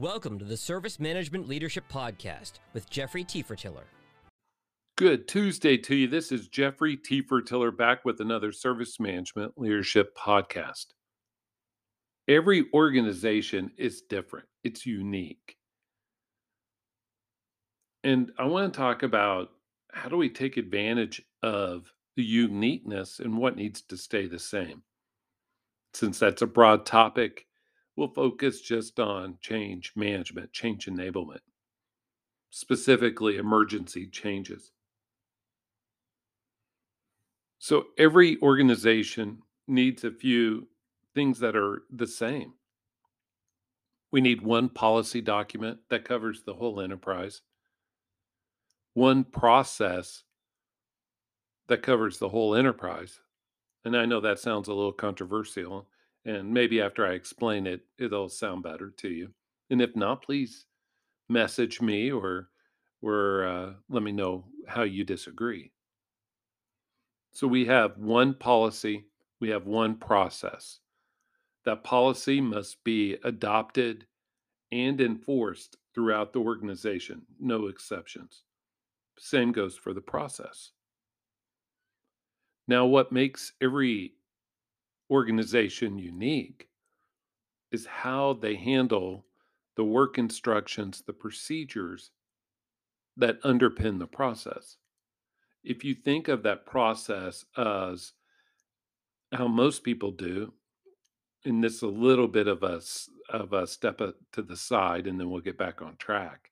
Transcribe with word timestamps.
Welcome 0.00 0.38
to 0.38 0.46
the 0.46 0.56
Service 0.56 0.98
Management 0.98 1.46
Leadership 1.46 1.84
Podcast 1.92 2.52
with 2.72 2.88
Jeffrey 2.88 3.22
Tefertiller. 3.22 3.84
Good 4.96 5.28
Tuesday 5.28 5.76
to 5.76 5.94
you. 5.94 6.08
This 6.08 6.32
is 6.32 6.48
Jeffrey 6.48 6.96
Tefertiller 6.96 7.76
back 7.76 8.02
with 8.02 8.18
another 8.18 8.50
Service 8.50 8.98
Management 8.98 9.58
Leadership 9.58 10.16
Podcast. 10.16 10.86
Every 12.26 12.64
organization 12.72 13.72
is 13.76 14.00
different, 14.00 14.46
it's 14.64 14.86
unique. 14.86 15.58
And 18.02 18.32
I 18.38 18.46
want 18.46 18.72
to 18.72 18.78
talk 18.78 19.02
about 19.02 19.50
how 19.92 20.08
do 20.08 20.16
we 20.16 20.30
take 20.30 20.56
advantage 20.56 21.20
of 21.42 21.92
the 22.16 22.24
uniqueness 22.24 23.20
and 23.20 23.36
what 23.36 23.54
needs 23.54 23.82
to 23.82 23.98
stay 23.98 24.26
the 24.26 24.38
same. 24.38 24.82
Since 25.92 26.18
that's 26.18 26.40
a 26.40 26.46
broad 26.46 26.86
topic, 26.86 27.44
we'll 28.00 28.08
focus 28.08 28.62
just 28.62 28.98
on 28.98 29.36
change 29.42 29.92
management, 29.94 30.50
change 30.54 30.86
enablement, 30.86 31.40
specifically 32.48 33.36
emergency 33.36 34.06
changes. 34.06 34.72
So 37.58 37.88
every 37.98 38.40
organization 38.40 39.42
needs 39.68 40.02
a 40.02 40.10
few 40.10 40.66
things 41.14 41.40
that 41.40 41.54
are 41.54 41.82
the 41.90 42.06
same. 42.06 42.54
We 44.10 44.22
need 44.22 44.40
one 44.40 44.70
policy 44.70 45.20
document 45.20 45.80
that 45.90 46.06
covers 46.06 46.42
the 46.42 46.54
whole 46.54 46.80
enterprise, 46.80 47.42
one 48.94 49.24
process 49.24 50.24
that 51.68 51.82
covers 51.82 52.16
the 52.16 52.30
whole 52.30 52.54
enterprise. 52.54 53.20
And 53.84 53.94
I 53.94 54.06
know 54.06 54.20
that 54.20 54.38
sounds 54.38 54.68
a 54.68 54.74
little 54.74 54.90
controversial, 54.90 55.86
and 56.24 56.52
maybe 56.52 56.80
after 56.80 57.06
I 57.06 57.12
explain 57.12 57.66
it, 57.66 57.82
it'll 57.98 58.28
sound 58.28 58.62
better 58.62 58.90
to 58.98 59.08
you. 59.08 59.30
And 59.70 59.80
if 59.80 59.94
not, 59.96 60.22
please 60.22 60.66
message 61.28 61.80
me 61.80 62.10
or 62.10 62.50
or 63.02 63.46
uh, 63.46 63.72
let 63.88 64.02
me 64.02 64.12
know 64.12 64.44
how 64.66 64.82
you 64.82 65.04
disagree. 65.04 65.72
So 67.32 67.46
we 67.46 67.64
have 67.66 67.96
one 67.96 68.34
policy, 68.34 69.06
we 69.40 69.48
have 69.50 69.66
one 69.66 69.94
process. 69.94 70.80
That 71.64 71.84
policy 71.84 72.40
must 72.40 72.82
be 72.84 73.16
adopted 73.24 74.06
and 74.72 75.00
enforced 75.00 75.76
throughout 75.94 76.32
the 76.32 76.40
organization, 76.40 77.22
no 77.38 77.66
exceptions. 77.66 78.42
Same 79.18 79.52
goes 79.52 79.76
for 79.76 79.92
the 79.92 80.00
process. 80.00 80.72
Now, 82.68 82.86
what 82.86 83.12
makes 83.12 83.52
every 83.60 84.14
organization 85.10 85.98
unique 85.98 86.68
is 87.72 87.86
how 87.86 88.34
they 88.34 88.56
handle 88.56 89.24
the 89.76 89.84
work 89.84 90.18
instructions, 90.18 91.02
the 91.06 91.12
procedures 91.12 92.10
that 93.16 93.42
underpin 93.42 93.98
the 93.98 94.06
process. 94.06 94.76
If 95.62 95.84
you 95.84 95.94
think 95.94 96.28
of 96.28 96.42
that 96.42 96.66
process 96.66 97.44
as 97.56 98.12
how 99.32 99.46
most 99.46 99.84
people 99.84 100.10
do, 100.10 100.52
and 101.44 101.62
this 101.62 101.74
is 101.74 101.82
a 101.82 101.88
little 101.88 102.28
bit 102.28 102.46
of 102.46 102.62
a 102.62 102.80
of 103.30 103.52
a 103.52 103.66
step 103.66 104.00
to 104.32 104.42
the 104.42 104.56
side, 104.56 105.06
and 105.06 105.18
then 105.18 105.30
we'll 105.30 105.40
get 105.40 105.56
back 105.56 105.80
on 105.80 105.96
track. 105.96 106.50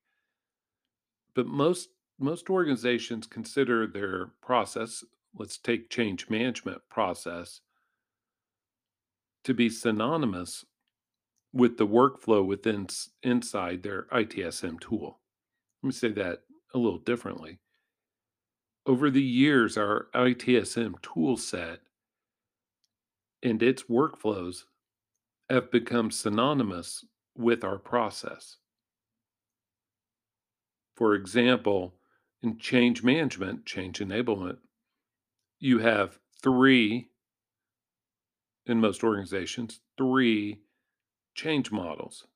But 1.35 1.47
most 1.47 1.91
most 2.19 2.51
organizations 2.51 3.27
consider 3.27 3.87
their 3.87 4.31
process. 4.41 5.05
Let's 5.35 5.59
take 5.59 5.91
change 5.91 6.29
management 6.31 6.81
process 6.91 7.61
to 9.49 9.55
be 9.55 9.71
synonymous 9.71 10.67
with 11.55 11.79
the 11.79 11.87
workflow 11.87 12.45
within 12.45 12.87
inside 13.23 13.83
their 13.83 14.03
ITSM 14.13 14.79
tool. 14.79 15.21
Let 15.83 15.87
me 15.87 15.93
say 15.93 16.13
that 16.13 16.41
a 16.75 16.79
little 16.79 16.99
differently. 16.99 17.59
Over 18.85 19.09
the 19.09 19.23
years, 19.23 19.79
our 19.79 20.09
ITSM 20.15 21.01
tool 21.01 21.39
set 21.39 21.81
and 23.43 23.63
its 23.63 23.85
workflows 23.85 24.65
have 25.49 25.71
become 25.71 26.11
synonymous 26.11 27.07
with 27.35 27.65
our 27.65 27.79
process. 27.79 28.59
For 30.95 31.15
example, 31.15 31.95
in 32.43 32.59
change 32.59 33.03
management, 33.03 33.65
change 33.65 34.01
enablement, 34.01 34.59
you 35.59 35.79
have 35.79 36.19
three 36.43 37.09
in 38.69 38.81
most 38.81 39.03
organizations 39.03 39.81
three 39.97 40.61
change 41.35 41.71
models. 41.71 42.27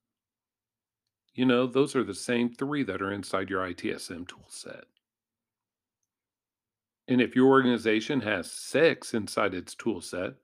You 1.34 1.46
know, 1.46 1.66
those 1.66 1.96
are 1.96 2.04
the 2.04 2.14
same 2.14 2.50
three 2.50 2.82
that 2.84 3.00
are 3.00 3.12
inside 3.12 3.50
your 3.50 3.66
ITSM 3.66 4.28
tool 4.28 4.44
set. 4.48 4.84
And 7.08 7.20
if 7.20 7.34
your 7.34 7.48
organization 7.48 8.20
has 8.20 8.50
six 8.50 9.14
inside 9.14 9.54
its 9.54 9.74
tool 9.74 10.00
set, 10.00 10.34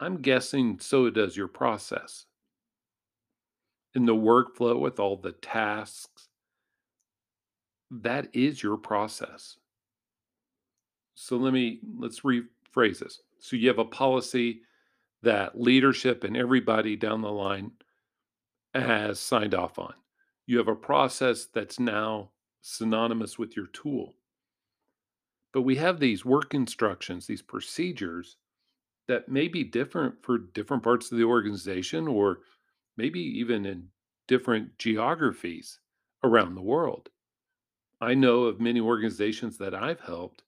I'm 0.00 0.22
guessing 0.22 0.78
so 0.78 1.10
does 1.10 1.36
your 1.36 1.48
process. 1.48 2.26
In 3.94 4.06
the 4.06 4.14
workflow 4.14 4.78
with 4.78 5.00
all 5.00 5.16
the 5.16 5.32
tasks, 5.32 6.28
that 7.90 8.28
is 8.32 8.62
your 8.62 8.76
process. 8.76 9.56
So 11.14 11.36
let 11.36 11.52
me 11.52 11.80
let's 11.98 12.20
rephrase 12.20 13.00
this. 13.00 13.20
So 13.38 13.56
you 13.56 13.68
have 13.68 13.78
a 13.78 13.84
policy 13.84 14.62
that 15.22 15.60
leadership 15.60 16.24
and 16.24 16.36
everybody 16.36 16.96
down 16.96 17.22
the 17.22 17.30
line 17.30 17.72
has 18.74 19.18
signed 19.18 19.54
off 19.54 19.78
on. 19.78 19.94
You 20.46 20.58
have 20.58 20.68
a 20.68 20.74
process 20.74 21.46
that's 21.46 21.80
now 21.80 22.30
synonymous 22.60 23.38
with 23.38 23.56
your 23.56 23.66
tool. 23.68 24.14
But 25.52 25.62
we 25.62 25.76
have 25.76 25.98
these 25.98 26.24
work 26.24 26.54
instructions, 26.54 27.26
these 27.26 27.42
procedures 27.42 28.36
that 29.08 29.28
may 29.28 29.48
be 29.48 29.64
different 29.64 30.22
for 30.22 30.38
different 30.38 30.82
parts 30.82 31.10
of 31.10 31.18
the 31.18 31.24
organization 31.24 32.06
or 32.06 32.40
maybe 32.96 33.20
even 33.20 33.64
in 33.64 33.88
different 34.26 34.76
geographies 34.78 35.80
around 36.22 36.54
the 36.54 36.62
world. 36.62 37.08
I 38.00 38.14
know 38.14 38.44
of 38.44 38.60
many 38.60 38.80
organizations 38.80 39.58
that 39.58 39.74
I've 39.74 40.00
helped 40.00 40.42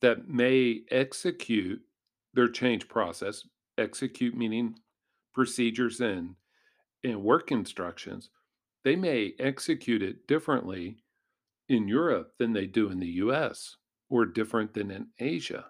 that 0.00 0.28
may 0.28 0.82
execute 0.90 1.80
their 2.36 2.48
change 2.48 2.88
process, 2.88 3.42
execute 3.78 4.36
meaning 4.36 4.76
procedures 5.34 6.00
and 6.00 6.36
and 7.04 7.22
work 7.22 7.52
instructions, 7.52 8.30
they 8.84 8.96
may 8.96 9.34
execute 9.38 10.02
it 10.02 10.26
differently 10.26 10.96
in 11.68 11.88
Europe 11.88 12.32
than 12.38 12.52
they 12.52 12.66
do 12.66 12.90
in 12.90 13.00
the 13.00 13.06
US 13.06 13.76
or 14.08 14.24
different 14.24 14.72
than 14.72 14.90
in 14.90 15.08
Asia. 15.18 15.66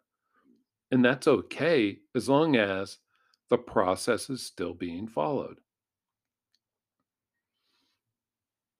And 0.91 1.05
that's 1.05 1.26
okay 1.26 1.99
as 2.15 2.28
long 2.28 2.56
as 2.56 2.99
the 3.49 3.59
process 3.59 4.31
is 4.31 4.44
still 4.44 4.75
being 4.75 5.09
followed. 5.09 5.59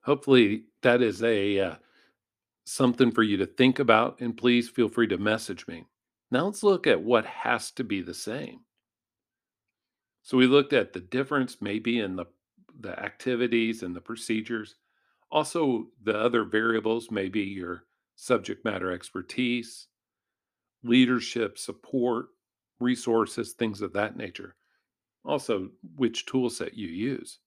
Hopefully 0.03 0.65
that 0.83 1.03
is 1.03 1.23
a 1.23 1.59
uh, 1.59 1.75
something 2.65 3.11
for 3.11 3.23
you 3.23 3.37
to 3.39 3.47
think 3.47 3.79
about 3.79 4.21
and 4.21 4.37
please 4.37 4.69
feel 4.69 4.89
free 4.89 5.09
to 5.09 5.19
message 5.19 5.67
me. 5.67 5.85
Now 6.31 6.47
let's 6.47 6.63
look 6.63 6.87
at 6.87 7.03
what 7.03 7.25
has 7.25 7.71
to 7.73 7.85
be 7.85 8.03
the 8.03 8.15
same. 8.15 8.61
So 10.23 10.37
we 10.37 10.47
looked 10.47 10.73
at 10.73 10.93
the 10.93 11.01
difference 11.01 11.59
maybe 11.61 12.01
in 12.01 12.17
the 12.17 12.27
the 12.81 12.99
activities 13.01 13.83
and 13.83 13.97
the 13.97 14.01
procedures. 14.01 14.75
Also, 15.31 15.87
the 16.03 16.19
other 16.19 16.45
variables 16.45 17.11
may 17.11 17.29
be 17.29 17.43
your 17.43 17.85
subject 18.17 18.65
matter 18.65 18.93
expertise, 18.93 19.89
leadership, 20.83 21.59
support, 21.59 22.27
resources, 22.79 23.53
things 23.53 23.81
of 23.81 23.93
that 23.95 24.17
nature. 24.17 24.57
Also, 25.25 25.71
which 25.97 26.27
tool 26.27 26.51
set 26.51 26.75
you 26.75 26.89
use. 26.89 27.39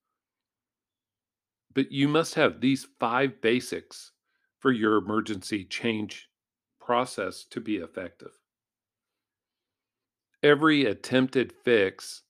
But 1.74 1.92
you 1.92 2.08
must 2.08 2.36
have 2.36 2.60
these 2.60 2.88
five 3.00 3.40
basics 3.42 4.14
for 4.58 4.72
your 4.72 4.98
emergency 4.98 5.64
change 5.64 6.30
process 6.80 7.46
to 7.52 7.62
be 7.62 7.78
effective 7.78 8.39
every 10.42 10.86
attempted 10.86 11.52
fix 11.52 12.24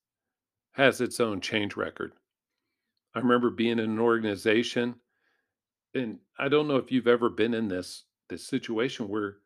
has 0.74 1.02
its 1.02 1.20
own 1.20 1.42
change 1.42 1.76
record. 1.76 2.14
I 3.16 3.20
remember 3.20 3.50
being 3.50 3.74
in 3.74 3.80
an 3.80 4.00
organization, 4.00 4.96
and 5.94 6.20
I 6.38 6.48
don't 6.48 6.68
know 6.68 6.78
if 6.78 6.92
you've 6.92 7.08
ever 7.08 7.30
been 7.30 7.54
in 7.54 7.68
this 7.68 8.06
this 8.30 8.46
situation 8.46 9.08
where 9.08 9.38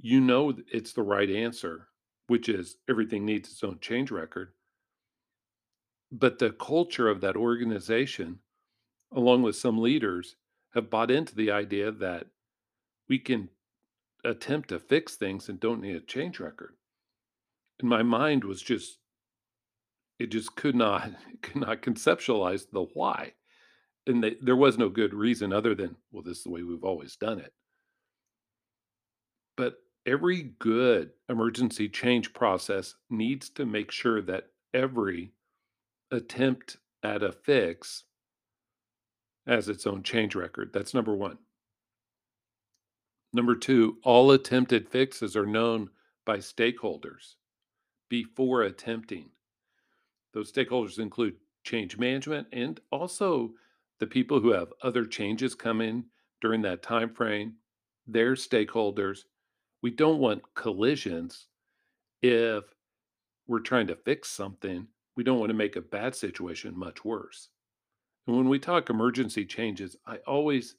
you 0.00 0.20
know 0.20 0.54
it's 0.70 0.92
the 0.92 1.02
right 1.02 1.30
answer, 1.30 1.88
which 2.26 2.48
is 2.48 2.76
everything 2.88 3.24
needs 3.24 3.50
its 3.50 3.64
own 3.64 3.78
change 3.80 4.10
record. 4.10 4.52
But 6.12 6.38
the 6.38 6.50
culture 6.50 7.08
of 7.08 7.22
that 7.22 7.36
organization, 7.36 8.40
along 9.12 9.42
with 9.42 9.56
some 9.56 9.78
leaders, 9.78 10.36
have 10.74 10.90
bought 10.90 11.10
into 11.10 11.34
the 11.34 11.50
idea 11.50 11.90
that 11.90 12.26
we 13.08 13.18
can 13.18 13.48
attempt 14.22 14.68
to 14.68 14.78
fix 14.78 15.16
things 15.16 15.48
and 15.48 15.58
don't 15.58 15.80
need 15.80 15.96
a 15.96 16.00
change 16.00 16.38
record 16.38 16.74
and 17.80 17.90
my 17.90 18.02
mind 18.04 18.44
was 18.44 18.62
just 18.62 18.98
it 20.20 20.28
just 20.30 20.56
could 20.56 20.76
not 20.76 21.10
could 21.42 21.56
not 21.56 21.82
conceptualize 21.82 22.70
the 22.72 22.82
why 22.94 23.32
And 24.06 24.24
they, 24.24 24.36
there 24.42 24.56
was 24.56 24.78
no 24.78 24.88
good 24.90 25.14
reason 25.14 25.52
other 25.52 25.74
than, 25.74 25.96
well, 26.12 26.22
this 26.24 26.38
is 26.38 26.44
the 26.44 26.50
way 26.50 26.62
we've 26.64 26.84
always 26.84 27.16
done 27.16 27.40
it. 27.40 27.52
But 29.56 29.76
every 30.06 30.54
good 30.60 31.12
emergency 31.28 31.88
change 31.88 32.34
process 32.34 32.96
needs 33.10 33.50
to 33.50 33.66
make 33.66 33.92
sure 33.92 34.22
that 34.22 34.48
every 34.74 35.32
attempt 36.10 36.78
at 37.04 37.22
a 37.22 37.32
fix 37.32 38.04
has 39.46 39.68
its 39.68 39.86
own 39.86 40.02
change 40.02 40.34
record. 40.34 40.72
That's 40.74 40.94
number 40.94 41.14
one. 41.14 41.38
Number 43.32 43.56
two, 43.56 43.98
all 44.04 44.32
attempted 44.32 44.88
fixes 44.88 45.36
are 45.36 45.46
known 45.46 45.90
by 46.26 46.38
stakeholders 46.38 47.36
before 48.10 48.62
attempting. 48.62 49.30
Those 50.34 50.52
stakeholders 50.52 50.98
include 50.98 51.36
change 51.64 51.96
management 51.96 52.48
and 52.52 52.78
also 52.92 53.52
the 53.98 54.06
people 54.06 54.40
who 54.40 54.50
have 54.50 54.72
other 54.82 55.06
changes 55.06 55.54
come 55.54 55.80
in 55.80 56.04
during 56.42 56.62
that 56.62 56.82
time 56.82 57.14
frame, 57.14 57.54
their 58.06 58.34
stakeholders. 58.34 59.20
We 59.82 59.90
don't 59.90 60.18
want 60.18 60.54
collisions 60.54 61.46
if 62.22 62.64
we're 63.46 63.60
trying 63.60 63.86
to 63.86 63.96
fix 63.96 64.30
something. 64.30 64.86
We 65.16 65.24
don't 65.24 65.38
want 65.38 65.50
to 65.50 65.56
make 65.56 65.76
a 65.76 65.82
bad 65.82 66.14
situation 66.14 66.78
much 66.78 67.04
worse. 67.04 67.48
And 68.26 68.36
when 68.36 68.48
we 68.48 68.58
talk 68.58 68.90
emergency 68.90 69.44
changes, 69.44 69.96
I 70.06 70.16
always 70.26 70.76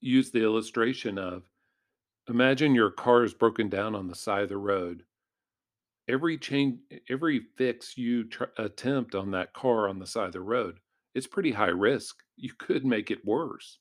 use 0.00 0.30
the 0.30 0.42
illustration 0.42 1.18
of 1.18 1.42
imagine 2.28 2.74
your 2.74 2.90
car 2.90 3.24
is 3.24 3.34
broken 3.34 3.68
down 3.68 3.94
on 3.94 4.06
the 4.06 4.14
side 4.14 4.44
of 4.44 4.48
the 4.48 4.56
road. 4.56 5.04
Every 6.10 6.38
change, 6.38 6.80
every 7.08 7.46
fix 7.56 7.96
you 7.96 8.24
tr- 8.24 8.44
attempt 8.58 9.14
on 9.14 9.30
that 9.30 9.52
car 9.52 9.88
on 9.88 10.00
the 10.00 10.06
side 10.06 10.26
of 10.26 10.32
the 10.32 10.40
road, 10.40 10.80
it's 11.14 11.28
pretty 11.28 11.52
high 11.52 11.66
risk. 11.66 12.16
You 12.36 12.52
could 12.58 12.84
make 12.84 13.12
it 13.12 13.24
worse. 13.24 13.78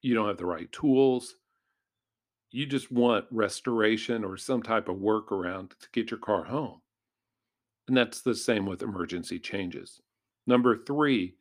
You 0.00 0.14
don't 0.14 0.26
have 0.26 0.38
the 0.38 0.46
right 0.46 0.70
tools. 0.72 1.36
You 2.50 2.66
just 2.66 2.90
want 2.90 3.26
restoration 3.30 4.24
or 4.24 4.36
some 4.36 4.64
type 4.64 4.88
of 4.88 4.96
workaround 4.96 5.70
to 5.78 5.88
get 5.92 6.10
your 6.10 6.18
car 6.18 6.42
home. 6.42 6.80
And 7.86 7.96
that's 7.96 8.20
the 8.20 8.34
same 8.34 8.66
with 8.66 8.82
emergency 8.82 9.38
changes. 9.38 10.00
Number 10.48 10.76
three, 10.76 11.36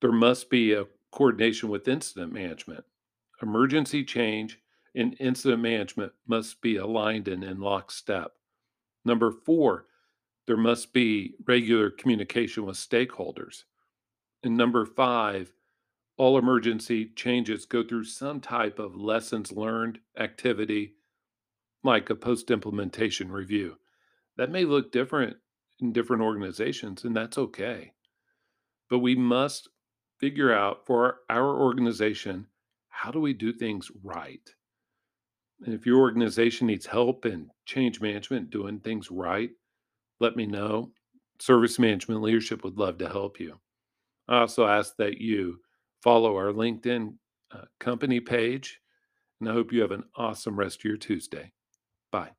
there 0.00 0.12
must 0.12 0.48
be 0.48 0.72
a 0.72 0.86
coordination 1.10 1.68
with 1.68 1.86
incident 1.86 2.32
management. 2.32 2.84
Emergency 3.42 4.04
change 4.04 4.58
and 4.94 5.16
incident 5.20 5.60
management 5.60 6.12
must 6.26 6.62
be 6.62 6.76
aligned 6.76 7.28
and 7.28 7.44
in 7.44 7.60
lockstep. 7.60 8.32
Number 9.04 9.30
four, 9.30 9.86
there 10.46 10.56
must 10.56 10.92
be 10.92 11.34
regular 11.46 11.90
communication 11.90 12.64
with 12.64 12.76
stakeholders. 12.76 13.64
And 14.42 14.56
number 14.56 14.84
five, 14.84 15.52
all 16.16 16.38
emergency 16.38 17.10
changes 17.16 17.64
go 17.64 17.82
through 17.82 18.04
some 18.04 18.40
type 18.40 18.78
of 18.78 18.96
lessons 18.96 19.52
learned 19.52 20.00
activity, 20.18 20.94
like 21.82 22.10
a 22.10 22.14
post 22.14 22.50
implementation 22.50 23.30
review. 23.30 23.76
That 24.36 24.50
may 24.50 24.64
look 24.64 24.92
different 24.92 25.36
in 25.80 25.92
different 25.92 26.22
organizations, 26.22 27.04
and 27.04 27.16
that's 27.16 27.38
okay. 27.38 27.92
But 28.88 28.98
we 28.98 29.14
must 29.14 29.68
figure 30.18 30.52
out 30.52 30.86
for 30.86 31.18
our 31.28 31.60
organization 31.60 32.46
how 32.88 33.10
do 33.10 33.18
we 33.18 33.32
do 33.32 33.52
things 33.52 33.90
right? 34.02 34.48
And 35.64 35.74
if 35.74 35.86
your 35.86 36.00
organization 36.00 36.66
needs 36.66 36.86
help 36.86 37.24
in 37.24 37.50
change 37.66 38.00
management, 38.00 38.50
doing 38.50 38.80
things 38.80 39.10
right, 39.10 39.50
let 40.20 40.36
me 40.36 40.46
know. 40.46 40.90
Service 41.38 41.78
management 41.78 42.22
leadership 42.22 42.64
would 42.64 42.78
love 42.78 42.98
to 42.98 43.08
help 43.08 43.38
you. 43.38 43.58
I 44.28 44.40
also 44.40 44.66
ask 44.66 44.96
that 44.96 45.18
you 45.18 45.60
follow 46.02 46.36
our 46.36 46.52
LinkedIn 46.52 47.14
uh, 47.52 47.64
company 47.80 48.20
page, 48.20 48.80
and 49.40 49.48
I 49.48 49.52
hope 49.52 49.72
you 49.72 49.82
have 49.82 49.90
an 49.90 50.04
awesome 50.16 50.56
rest 50.56 50.80
of 50.80 50.84
your 50.84 50.96
Tuesday. 50.96 51.52
Bye. 52.10 52.30